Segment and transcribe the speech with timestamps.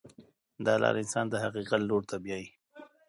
[0.65, 2.49] دا لاره انسان د حقیقت لور ته بیایي.